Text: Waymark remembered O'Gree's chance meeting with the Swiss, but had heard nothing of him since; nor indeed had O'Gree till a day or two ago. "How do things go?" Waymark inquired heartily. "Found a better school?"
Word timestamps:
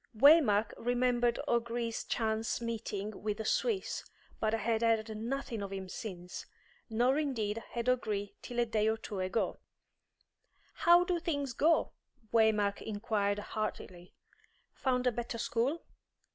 Waymark 0.17 0.71
remembered 0.77 1.39
O'Gree's 1.47 2.03
chance 2.03 2.59
meeting 2.59 3.21
with 3.21 3.37
the 3.37 3.45
Swiss, 3.45 4.03
but 4.39 4.51
had 4.51 4.81
heard 4.81 5.15
nothing 5.15 5.61
of 5.61 5.71
him 5.71 5.87
since; 5.89 6.47
nor 6.89 7.19
indeed 7.19 7.61
had 7.73 7.87
O'Gree 7.87 8.33
till 8.41 8.59
a 8.59 8.65
day 8.65 8.87
or 8.87 8.97
two 8.97 9.19
ago. 9.19 9.59
"How 10.73 11.03
do 11.03 11.19
things 11.19 11.53
go?" 11.53 11.91
Waymark 12.33 12.81
inquired 12.81 13.37
heartily. 13.37 14.15
"Found 14.73 15.05
a 15.05 15.11
better 15.11 15.37
school?" 15.37 15.83